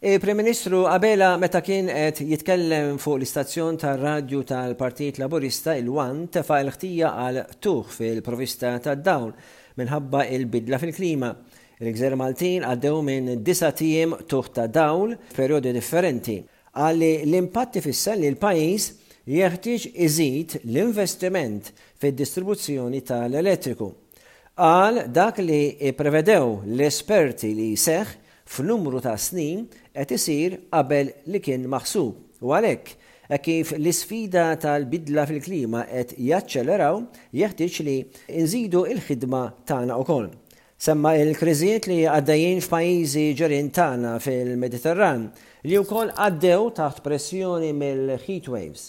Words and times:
Prim 0.00 0.34
Ministru 0.36 0.86
Abela 0.88 1.34
meta 1.36 1.60
kien 1.60 1.90
qed 2.16 2.22
jitkellem 2.30 2.94
fuq 3.02 3.18
l-istazzjon 3.18 3.76
tar-radju 3.82 4.38
tal-Partit 4.48 5.18
Laburista 5.20 5.74
il-Wan 5.76 6.22
tefa' 6.32 6.56
l-ħtija 6.64 7.10
għal 7.26 7.40
tuħ 7.60 7.90
fil-provista 7.98 8.70
tad-dawl 8.80 9.34
minħabba 9.76 10.22
il-bidla 10.38 10.78
fil-klima. 10.80 11.28
Il-Gżer 11.84 12.16
Maltin 12.16 12.64
għaddew 12.64 13.02
minn 13.04 13.30
disa 13.44 13.68
tiem 13.76 14.14
tuħ 14.24 14.48
ta' 14.56 14.64
dawl 14.72 15.12
f'perjodi 15.34 15.74
differenti. 15.76 16.38
Għalli 16.80 17.12
l-impatti 17.26 17.84
fissa 17.84 18.16
li 18.16 18.32
l-pajis 18.32 18.86
jeħtieġ 19.28 19.86
iżid 20.06 20.56
l-investiment 20.64 21.68
fid-distribuzzjoni 22.00 23.04
tal-elettriku. 23.04 23.92
Għal 24.64 25.04
dak 25.12 25.44
li 25.44 25.92
prevedew 26.00 26.64
l-esperti 26.72 27.52
li 27.52 27.74
seħ 27.76 28.16
f'numru 28.50 28.98
ta' 29.04 29.14
snin 29.26 29.66
qed 29.94 30.16
isir 30.16 30.58
qabel 30.74 31.12
li 31.30 31.40
kien 31.44 31.68
maħsub. 31.70 32.16
U 32.44 32.50
għalhekk 32.56 32.96
e 33.30 33.38
kif 33.44 33.72
l-isfida 33.76 34.46
tal-bidla 34.62 35.26
fil-klima 35.30 35.84
qed 35.86 36.16
jaċċeleraw 36.28 37.00
jeħtieġ 37.40 37.76
li 37.86 37.94
nżidu 38.42 38.82
il-ħidma 38.94 39.42
tagħna 39.70 39.98
wkoll. 40.02 40.30
Semma 40.80 41.12
il-kriżijiet 41.20 41.86
li 41.90 41.98
għaddejjin 42.08 42.62
f'pajjiżi 42.64 43.26
ġerin 43.38 43.68
tagħna 43.78 44.14
fil-Mediterran 44.24 45.28
li 45.68 45.76
wkoll 45.82 46.12
għaddew 46.16 46.70
taħt 46.80 47.02
pressjoni 47.06 47.70
mill-heat 47.76 48.48
waves. 48.48 48.86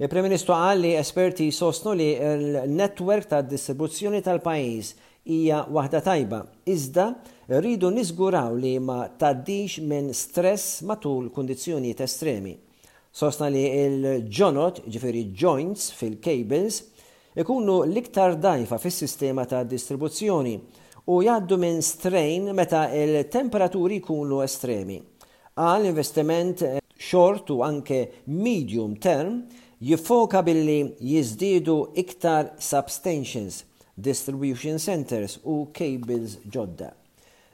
Il-Prim 0.00 0.24
Ministru 0.28 0.54
qal 0.56 0.78
li 0.84 0.94
esperti 0.96 1.50
sostnu 1.52 1.92
li 1.96 2.12
l-netwerk 2.16 3.26
tad 3.32 3.48
distribuzzjoni 3.52 4.20
tal-pajjiż 4.24 4.94
hija 5.28 5.66
waħda 5.68 6.00
tajba, 6.04 6.38
iżda 6.66 7.04
rridu 7.60 7.90
niżguraw 7.92 8.54
li 8.56 8.74
ma 8.80 9.02
taddix 9.18 9.80
minn 9.82 10.12
stress 10.14 10.80
matul 10.86 11.28
kundizzjonijiet 11.34 12.00
estremi. 12.00 12.54
Sosna 13.12 13.48
li 13.50 13.64
il-ġonot, 13.68 14.84
ġifiri 14.88 15.24
joints 15.36 15.88
fil-cables, 15.98 16.80
ikunu 17.42 17.80
l-iktar 17.88 18.36
dajfa 18.42 18.78
fis-sistema 18.78 19.44
ta' 19.50 19.64
distribuzzjoni 19.66 20.54
u 21.10 21.20
jaddu 21.26 21.58
minn 21.58 21.82
strain 21.82 22.52
meta 22.54 22.84
il-temperaturi 22.94 23.98
jkunu 24.00 24.40
estremi. 24.46 25.00
Għal 25.60 25.90
investiment 25.90 26.62
short 26.96 27.50
u 27.50 27.64
anke 27.66 28.12
medium 28.30 28.94
term 29.02 29.40
jiffoka 29.80 30.42
billi 30.46 30.84
jizdidu 31.00 31.80
iktar 31.98 32.54
substantions 32.60 33.64
distribution 34.00 34.78
centers 34.80 35.38
u 35.44 35.68
cables 35.76 36.36
ġodda. 36.52 36.92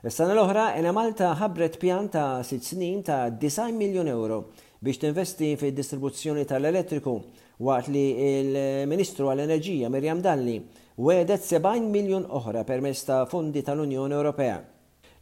Is-sena 0.06 0.36
l-oħra, 0.36 0.64
Ena 0.78 0.92
Malta 0.94 1.32
ħabret 1.40 1.80
pjan 1.82 2.10
ta' 2.12 2.42
6 2.46 2.70
snin 2.74 3.00
ta' 3.06 3.32
9 3.42 3.72
miljon 3.76 4.06
euro 4.12 4.38
biex 4.84 5.00
tinvesti 5.02 5.54
fi 5.58 5.72
distribuzzjoni 5.74 6.44
tal-elettriku 6.46 7.16
waqt 7.66 7.90
li 7.90 8.04
il-Ministru 8.42 9.30
għall-Enerġija 9.32 9.90
Mirjam 9.90 10.20
Dalli 10.22 10.56
wedet 11.02 11.42
70 11.42 11.88
miljon 11.90 12.26
oħra 12.38 12.62
permezz 12.68 13.02
ta' 13.08 13.24
fondi 13.28 13.64
tal-Unjoni 13.66 14.14
Ewropea. 14.16 14.56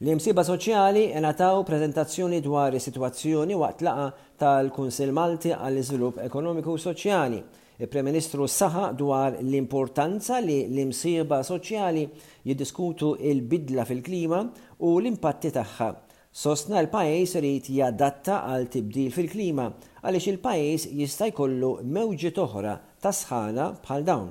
L-imsiba 0.04 0.42
soċjali 0.44 1.06
enataw 1.16 1.62
prezentazzjoni 1.64 2.42
dwar 2.44 2.74
is-sitwazzjoni 2.76 3.56
waqt 3.56 3.84
laqa 3.86 4.10
tal-Kunsil 4.42 5.14
Malti 5.16 5.54
għall-Iżvilupp 5.54 6.20
Ekonomiku 6.26 6.74
u 6.74 6.82
Soċjali 6.82 7.40
Il-Prem-Ministru 7.80 8.46
saħa 8.46 8.92
dwar 8.94 9.34
l-importanza 9.40 10.36
li 10.38 10.60
l 10.68 10.78
imsiba 10.78 11.40
soċjali 11.42 12.04
jiddiskutu 12.46 13.14
il-bidla 13.18 13.82
fil-klima 13.88 14.42
u 14.86 14.92
l-impatti 15.00 15.50
tagħha. 15.56 15.88
Sostna 16.34 16.78
l-pajis 16.82 17.34
rrit 17.40 17.70
jadatta 17.74 18.36
għal 18.52 18.68
tibdil 18.70 19.10
fil-klima 19.14 19.66
għaliex 20.04 20.30
il-pajis 20.34 20.86
jista' 21.02 21.28
jkollu 21.32 21.72
mewġi 21.98 22.30
toħra 22.36 22.76
ta' 23.02 23.12
sħana 23.14 23.66
bħal 23.82 24.06
dawn. 24.06 24.30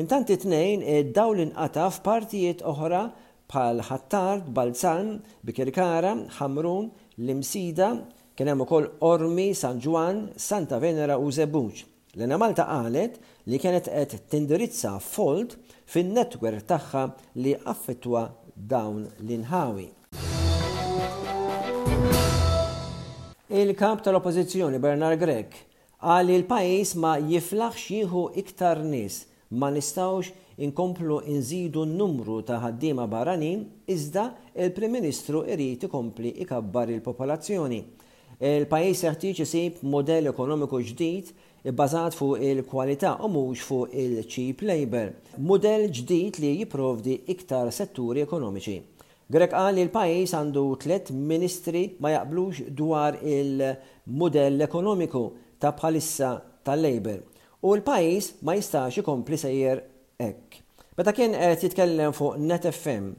Intant 0.00 0.30
it-tnejn 0.32 0.84
eh, 0.88 1.02
daw 1.12 1.34
l-inqata 1.36 1.90
f'partijiet 1.98 2.64
oħra 2.72 3.02
bħal 3.48 3.82
Ħattard, 3.88 4.48
Balzan, 4.52 5.12
Bikirkara, 5.44 6.14
Ħamrun, 6.40 6.88
Limsida, 7.24 7.92
kien 8.36 8.52
hemm 8.54 8.64
ukoll 8.68 8.88
Ormi, 9.12 9.50
San 9.56 9.80
Ġwan, 9.80 10.28
Santa 10.36 10.80
Venera 10.80 11.16
u 11.20 11.28
Zebuċ. 11.32 11.84
Lena 12.16 12.38
Malta 12.40 12.64
qalet 12.64 13.18
li 13.46 13.58
kienet 13.60 13.90
qed 13.92 14.14
tindirizza 14.32 14.94
fold 15.02 15.52
fin-netwer 15.92 16.54
tagħha 16.64 17.02
li 17.42 17.52
affettwa 17.52 18.22
dawn 18.54 19.02
l-inħawi. 19.20 19.88
Il-kap 23.48 24.00
tal-oppozizjoni 24.04 24.80
Bernard 24.80 25.20
Grek 25.20 25.54
għal 26.04 26.32
il-pajis 26.32 26.94
ma 27.00 27.16
jiflaħx 27.20 27.84
jieħu 27.92 28.24
iktar 28.40 28.80
nis 28.84 29.22
ma 29.58 29.68
nistawx 29.72 30.32
inkomplu 30.64 31.20
inżidu 31.32 31.84
n-numru 31.88 32.40
ta' 32.44 32.58
ħaddiema 32.62 33.04
barranin 33.08 33.66
iżda 33.88 34.24
il-Prim 34.56 34.92
Ministru 34.96 35.44
irid 35.44 35.84
ikompli 35.88 36.32
ikabbar 36.44 36.90
il-popolazzjoni. 36.96 37.82
Il-pajis 38.38 39.00
jaħtieġ 39.06 39.44
isib 39.44 39.80
modell 39.90 40.30
ekonomiku 40.32 40.80
ġdid 40.92 41.32
bbażat 41.64 42.14
fuq 42.14 42.38
il-kwalità 42.48 43.10
u 43.24 43.28
mhux 43.28 43.60
fuq 43.68 43.90
il-cheap 44.02 44.62
labor, 44.70 45.10
model 45.50 45.86
ġdid 45.96 46.38
li 46.42 46.52
jipprovdi 46.60 47.16
iktar 47.34 47.70
setturi 47.74 48.22
ekonomiċi. 48.26 48.76
Grek 49.28 49.52
qal 49.52 49.74
li 49.76 49.82
l-pajis 49.84 50.32
għandu 50.38 50.62
tlet 50.82 51.10
ministri 51.30 51.84
ma 52.00 52.14
jaqblux 52.14 52.62
dwar 52.78 53.18
il-modell 53.36 54.62
ekonomiku 54.68 55.24
ta' 55.60 55.74
bħalissa 55.76 56.30
tal-Labor 56.64 57.18
u 57.66 57.74
l-pajis 57.76 58.32
ma 58.46 58.54
jistax 58.56 59.02
ikompli 59.02 59.36
sejjer 59.38 59.82
ek. 60.22 60.60
Meta 60.98 61.12
kien 61.14 61.34
qed 61.36 61.64
jitkellem 61.66 62.14
fuq 62.16 62.38
NetFM, 62.40 63.12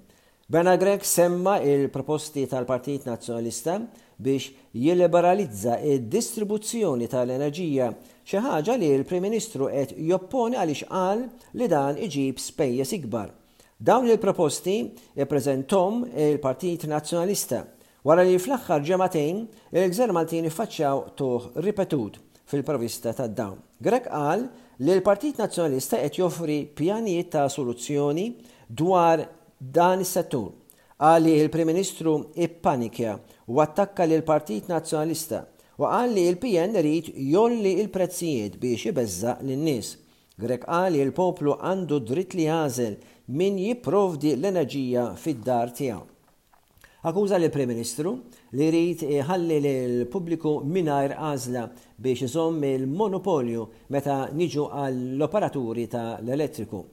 Bernard 0.52 0.80
Gregg 0.80 1.02
semma 1.04 1.60
il-proposti 1.62 2.48
tal-Partit 2.48 3.06
Nazzjonalista 3.06 3.80
biex 4.16 4.50
jilliberalizza 4.74 5.76
il 5.86 6.08
distribuzzjoni 6.10 7.06
tal-enerġija 7.06 7.90
xi 8.26 8.42
ħaġa 8.42 8.80
li 8.82 8.90
l-Prim 8.98 9.28
Ministru 9.28 9.68
qed 9.70 9.94
jopponi 10.10 10.58
għaliex 10.58 10.88
qal 10.90 11.22
li 11.54 11.70
dan 11.70 12.02
iġib 12.02 12.42
spejjeż 12.42 12.96
ikbar. 12.98 13.30
Dawn 13.78 14.10
il-proposti 14.10 14.74
ippreżentom 15.22 16.08
il-Partit 16.18 16.90
Nazzjonalista 16.90 17.62
wara 18.10 18.26
li 18.26 18.42
fl-aħħar 18.42 18.88
ġematejn 18.90 19.44
il-Gżer 19.78 20.18
Maltin 20.18 20.50
iffaċċjaw 20.50 21.04
tuħ 21.14 21.50
ripetut 21.62 22.18
fil-provista 22.50 23.14
ta' 23.14 23.30
dawn. 23.30 23.62
Grek 23.78 24.10
qal 24.10 24.48
li 24.80 24.96
l-Partit 24.98 25.46
Nazzjonalista 25.46 26.02
qed 26.02 26.24
joffri 26.26 26.64
pjanijiet 26.66 27.36
ta' 27.38 27.46
soluzzjoni 27.54 28.32
dwar 28.68 29.38
dan 29.60 30.00
is-settur. 30.04 30.54
Għalli 31.00 31.34
il-Prim 31.46 31.68
Ministru 31.72 32.14
ippanikja 32.36 33.14
u 33.48 33.62
attakka 33.64 34.04
l 34.06 34.20
partit 34.28 34.68
Nazzjonalista 34.68 35.46
u 35.80 35.86
għalli 35.88 36.26
il-PN 36.28 36.76
rrit 36.80 37.08
jolli 37.30 37.78
il-prezzijiet 37.80 38.58
biex 38.60 38.90
jibezza 38.90 39.38
lin-nies. 39.42 39.94
Grek 40.40 40.66
għalli 40.68 41.00
il-poplu 41.06 41.56
għandu 41.60 42.02
dritt 42.08 42.36
li 42.36 42.48
jażel 42.50 42.98
min 43.36 43.60
jipprovdi 43.60 44.34
l-enerġija 44.36 45.14
fid-dar 45.20 45.72
tiegħu. 45.76 46.04
Akkuża 47.08 47.38
l 47.40 47.48
prim 47.48 47.70
Ministru 47.72 48.12
li 48.60 48.68
rrit 48.68 49.06
iħalli 49.08 49.60
l-pubbliku 49.64 50.58
minajr 50.68 51.16
għażla 51.16 51.64
biex 51.96 52.28
iżomm 52.28 52.68
il-monopolju 52.74 53.68
meta 53.96 54.26
niġu 54.36 54.68
għall-operaturi 54.68 55.88
tal-elettriku. 55.92 56.84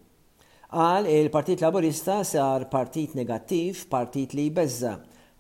Għal 0.75 1.07
il-Partit 1.07 1.61
Laburista 1.63 2.25
sar 2.27 2.65
partit 2.67 3.13
negattiv, 3.15 3.85
partit 3.89 4.33
li 4.35 4.49
jbeżza. 4.51 4.97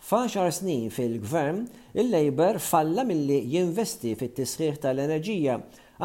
Faxar 0.06 0.52
snin 0.55 0.84
fil-gvern, 0.94 1.64
il-Labor 1.99 2.61
falla 2.62 3.02
milli 3.08 3.40
jinvesti 3.50 4.12
fit-tisħiħ 4.14 4.76
tal-enerġija, 4.84 5.56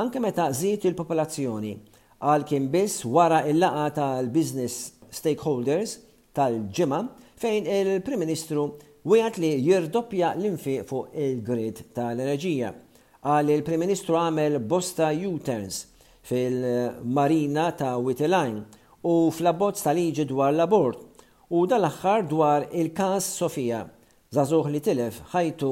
anke 0.01 0.21
meta 0.23 0.47
żiet 0.57 0.87
il-popolazzjoni. 0.89 1.75
Għal 2.21 2.47
kien 2.49 2.65
biss 2.73 3.05
wara 3.05 3.43
il-laqa 3.51 3.85
tal-business 3.99 4.95
stakeholders 5.13 5.99
tal-ġimma 6.33 7.03
fejn 7.41 7.69
il-Prim 7.69 8.23
Ministru 8.25 8.65
wieħed 9.05 9.39
li 9.43 9.53
jirdoppja 9.67 10.33
l-infiq 10.33 10.87
fuq 10.89 11.13
il-grid 11.27 11.83
tal-enerġija. 11.93 12.73
Għal 13.21 13.53
il-Prim 13.59 13.85
Ministru 13.85 14.17
għamel 14.17 14.57
bosta 14.65 15.13
U-turns 15.13 15.83
fil-marina 16.25 17.69
ta' 17.77 17.93
Wittelajn 18.01 18.63
u 19.03 19.13
fl-abbozz 19.33 19.81
tal-liġi 19.85 20.27
dwar 20.29 20.53
l-abort 20.53 21.01
u 21.51 21.65
dal-axħar 21.67 22.27
dwar 22.29 22.67
il-kas 22.69 23.25
Sofija, 23.39 23.83
zazuħ 24.31 24.69
li 24.71 24.81
tilef 24.83 25.21
ħajtu 25.33 25.71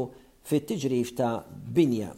fit-tiġrif 0.50 1.14
ta' 1.18 1.38
Binja. 1.48 2.12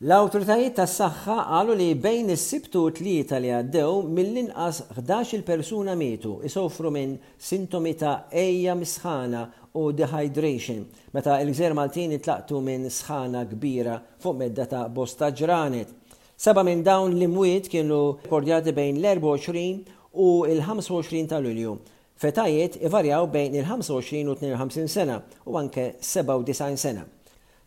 L-autoritajiet 0.00 0.78
tas 0.80 0.94
saħħa 0.96 1.34
għalu 1.58 1.74
li 1.76 1.88
bejn 2.00 2.30
is-sibtu 2.32 2.86
tlieta 2.96 3.36
li 3.42 3.50
għaddew 3.52 3.98
mill-inqas 4.16 4.84
11 4.96 5.42
persuna 5.44 5.92
mietu 5.94 6.38
isofru 6.48 6.88
minn 6.94 7.18
sintomi 7.36 7.92
ta' 8.00 8.22
ejja 8.32 8.72
misħana 8.80 9.42
u 9.74 9.92
dehydration. 9.92 10.84
Meta 11.12 11.38
il-gżer 11.42 11.74
Maltini 11.76 12.18
tlaqtu 12.18 12.60
minn 12.60 12.88
sħana 12.90 13.44
kbira 13.50 13.98
fuq 14.22 14.36
medda 14.42 14.64
ta' 14.70 14.88
bosta 14.90 15.28
ġranet. 15.30 15.92
Seba 16.40 16.64
minn 16.66 16.82
dawn 16.82 17.12
l-imwiet 17.14 17.68
kienu 17.70 18.16
kordjati 18.28 18.72
bejn 18.74 18.96
l-24 19.02 19.66
u 20.12 20.28
il-25 20.48 21.28
tal-ulju. 21.30 21.74
Fetajiet 22.20 22.78
ivarjaw 22.84 23.26
bejn 23.32 23.54
il-25 23.60 24.32
u 24.32 24.36
52 24.40 24.86
sena 24.88 25.20
u 25.46 25.56
anke 25.56 25.90
97 26.00 26.76
sena. 26.76 27.04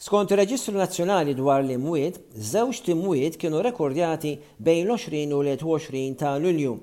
Skont 0.04 0.34
il-Reġistru 0.34 0.76
Nazzjonali 0.76 1.32
dwar 1.38 1.62
l-imwiet, 1.64 2.18
żewġ 2.36 2.82
timwiet 2.90 3.38
kienu 3.40 3.62
rekordjati 3.64 4.36
bejn 4.60 4.90
l-20 4.90 5.32
u 5.34 5.40
l-21 5.46 6.18
ta' 6.20 6.36
Lulju, 6.44 6.74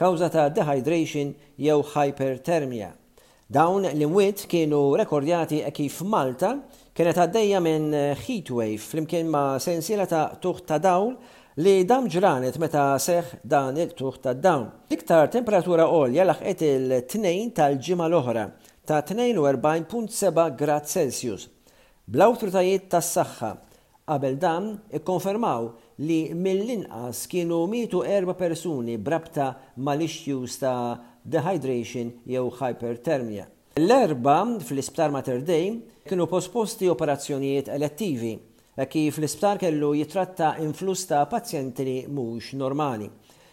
kawza 0.00 0.30
ta' 0.32 0.48
dehydration 0.48 1.34
jew 1.60 1.82
hypertermia. 1.92 2.94
Dawn 3.50 3.82
l-imwiet 3.82 4.44
kienu 4.46 4.92
rekordjati 4.94 5.58
kif 5.74 5.96
Malta 6.06 6.52
kienet 6.94 7.16
għaddejja 7.18 7.58
minn 7.64 7.96
heatwave 8.22 8.76
flimkien 8.84 9.26
ma' 9.26 9.56
sensiela 9.60 10.04
ta' 10.06 10.36
tuħ 10.38 10.60
ta' 10.70 10.78
dawl 10.78 11.16
li 11.58 11.72
dam 11.82 12.06
ġranet 12.06 12.60
meta 12.62 12.84
seħ 13.02 13.32
dan 13.42 13.80
il-tuħ 13.82 14.20
ta' 14.22 14.36
dawn. 14.38 14.68
Iktar 14.94 15.32
temperatura 15.34 15.88
olja 15.90 16.28
laħqet 16.30 16.62
il-2 16.76 17.34
tal 17.58 17.74
ġima 17.82 18.06
l-oħra 18.06 18.46
ta' 18.86 19.02
42.7 19.08 20.46
grad 20.62 20.86
Celsius. 20.86 21.48
bl 22.06 22.38
ta' 22.46 22.62
tas 22.86 23.10
saħħa 23.18 23.50
qabel 24.10 24.38
dan 24.42 24.70
ikkonfermaw 24.94 25.66
li 26.06 26.20
mill-inqas 26.34 27.26
kienu 27.30 27.64
mitu 27.70 28.02
erba 28.06 28.34
persuni 28.38 28.94
brabta 28.98 29.52
mal-issues 29.78 30.54
ta' 30.62 31.09
dehydration 31.30 32.10
jew 32.26 32.50
hypertermia. 32.58 33.48
L-erba 33.74 34.56
fl-isptar 34.58 35.10
Mater 35.14 35.42
Dei 35.42 35.68
kienu 36.04 36.26
posposti 36.26 36.88
operazzjonijiet 36.90 37.68
elettivi 37.70 38.32
e 38.80 38.86
kif 38.90 39.14
fl 39.16 39.26
isptar 39.28 39.58
kellu 39.62 39.92
jitratta 39.96 40.56
influss 40.64 41.04
ta' 41.06 41.24
pazjenti 41.30 42.00
mhux 42.10 42.50
normali. 42.62 43.08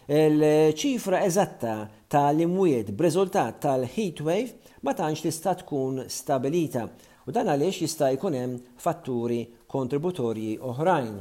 Il-ċifra 0.08 1.20
eżatta 1.26 1.74
tal-imwiet 2.12 2.90
b'riżultat 2.96 3.58
tal-heat 3.64 4.22
wave 4.26 4.78
ma 4.86 4.94
tantx 4.96 5.26
tista' 5.26 5.54
tkun 5.62 6.02
stabilita 6.10 6.88
u 7.26 7.30
dan 7.36 7.50
għaliex 7.52 7.82
jista' 7.84 8.10
jkun 8.16 8.38
hemm 8.40 8.58
fatturi 8.84 9.42
kontributorji 9.68 10.56
oħrajn. 10.70 11.16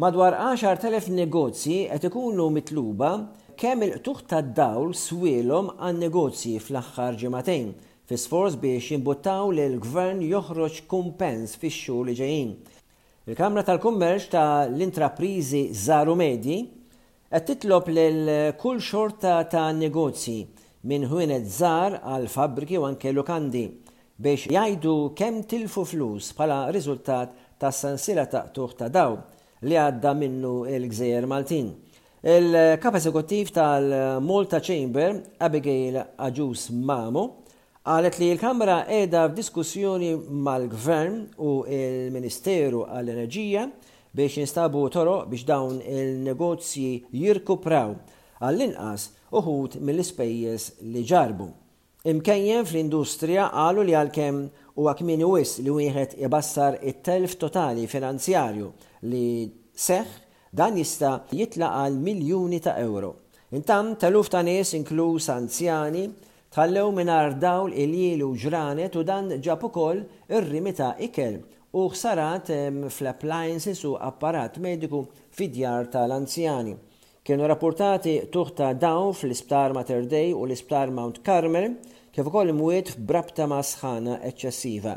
Madwar 0.00 0.32
10.000 0.56 1.12
negozji 1.14 1.82
qed 1.92 2.06
ikunu 2.08 2.44
mitluba 2.54 3.08
kemm 3.60 3.82
il-qtuħ 3.84 4.20
tad-dawl 4.30 4.94
swilhom 4.96 5.66
għan 5.88 5.98
negozji 6.02 6.52
fl-aħħar 6.66 7.18
ġimagħtejn 7.22 7.66
fi 8.08 8.16
sforz 8.22 8.54
biex 8.62 8.94
jimbuttaw 8.94 9.50
li 9.52 9.66
l-gvern 9.68 10.22
joħroġ 10.30 10.78
kumpens 10.94 11.52
fix-xhur 11.64 12.06
li 12.08 12.14
ġejjin. 12.20 12.54
Il-Kamra 13.28 13.60
tal-Kummerċ 13.68 14.28
ta' 14.32 14.46
l-intraprizi 14.70 15.62
Zaru 15.82 16.14
Medi 16.22 16.56
qed 17.28 17.48
titlob 17.50 17.90
lil 17.92 18.30
kull 18.62 18.80
xorta 18.86 19.34
ta' 19.52 19.66
negozji 19.82 20.38
minn 20.88 21.04
ħwienet 21.12 21.44
żar 21.58 21.98
għal 22.14 22.24
fabbriki 22.38 22.80
u 22.80 22.86
anke 22.88 23.12
lukandi 23.12 23.66
biex 24.16 24.48
jgħidu 24.48 24.96
kemm 25.20 25.44
tilfu 25.52 25.84
flus 25.92 26.32
bħala 26.40 26.62
riżultat 26.72 27.36
ta' 27.60 27.74
sansila 27.82 28.24
ta' 28.32 28.46
tuħ 28.60 28.74
ta' 28.80 28.88
daw 28.96 29.20
li 29.66 29.76
għadda 29.76 30.12
minnu 30.16 30.52
il-Gżejjer 30.72 31.26
Maltin. 31.28 31.70
Il-kap 32.24 32.96
eżekuttiv 32.98 33.50
tal-Malta 33.56 34.60
Chamber, 34.64 35.20
Abigail 35.40 36.00
Aġus 36.26 36.66
Mamo, 36.70 37.24
għalet 37.88 38.18
li 38.20 38.28
l-Kamra 38.34 38.82
edha 38.92 39.26
f'diskussjoni 39.30 40.12
mal-Gvern 40.18 41.20
u 41.44 41.60
il-Ministeru 41.64 42.84
għall-Enerġija 42.88 43.66
biex 44.16 44.40
instabu 44.42 44.84
toro 44.90 45.20
biex 45.30 45.46
dawn 45.48 45.80
il-negozji 45.80 46.90
jirkupraw 47.16 47.94
għall-inqas 48.40 49.08
uħut 49.36 49.76
mill-ispejjeż 49.80 50.70
li 50.92 51.04
ġarbu. 51.06 51.48
Imkejjen 52.10 52.64
fl-industrija 52.64 53.50
għalu 53.52 53.82
li 53.90 53.96
għal-kem 53.96 54.44
u 54.80 54.86
għakmini 54.88 55.26
wis 55.28 55.58
li 55.60 55.70
wieħed 55.72 56.16
ibassar 56.24 56.78
it-telf 56.80 57.36
totali 57.40 57.84
finanzjarju 57.88 58.70
li 59.08 59.48
seħ 59.80 60.08
dan 60.52 60.76
jista 60.76 61.10
jitla 61.32 61.68
għal 61.84 61.94
miljuni 62.04 62.58
ta' 62.60 62.74
euro. 62.82 63.10
Intam 63.56 63.94
taluf 63.98 64.28
ta' 64.30 64.42
nies 64.44 64.74
inkluż 64.76 65.30
anzjani 65.34 66.02
tħallew 66.54 66.90
minar 66.94 67.36
dawl 67.40 67.72
il-jilu 67.72 68.32
ġranet 68.42 68.96
u 69.00 69.04
dan 69.06 69.32
ġab 69.42 69.64
ukoll 69.70 70.02
ir-rimi 70.28 70.74
ta' 70.74 70.92
ikel 71.02 71.38
u 71.72 71.84
ħsarat 71.94 72.50
fl-appliances 72.90 73.82
u 73.86 73.94
apparat 73.96 74.58
mediku 74.58 75.04
fid-djar 75.38 75.86
tal-anzjani. 75.94 76.74
Kienu 77.22 77.46
rapportati 77.46 78.16
tuħta 78.32 78.72
dawn 78.80 79.14
fl-isptar 79.14 79.74
Mater 79.76 80.04
Dei 80.08 80.32
u 80.34 80.42
l-isptar 80.46 80.90
Mount 80.90 81.22
Carmel 81.22 81.76
kif 82.10 82.26
ukoll 82.26 82.50
imwiet 82.52 82.92
f'brabta 82.96 83.46
masħana 83.46 84.18
eċċessiva. 84.28 84.96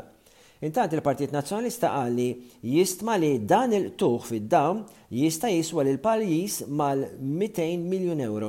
Intant 0.64 0.88
il-Partit 0.96 1.28
Nazzjonalista 1.34 1.90
għalli 1.98 2.24
jistma 2.72 3.18
li 3.20 3.34
dan 3.44 3.74
il-tuħ 3.76 4.28
fid-dawn 4.30 4.78
jista 5.12 5.50
jiswa 5.52 5.82
l 5.84 5.98
pajjiż 6.04 6.60
mal-200 6.78 7.66
miljon 7.82 8.22
euro 8.24 8.48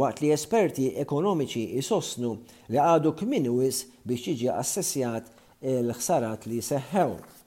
waqt 0.00 0.24
li 0.24 0.32
esperti 0.34 0.88
ekonomiċi 1.04 1.62
jisosnu 1.78 2.32
li 2.72 2.80
għadu 2.82 3.12
kminu 3.22 3.52
wis 3.60 3.84
biex 4.02 4.26
jiġi 4.32 4.50
assessjat 4.64 5.30
il-ħsarat 5.76 6.48
li 6.50 6.58
seħħew. 6.72 7.41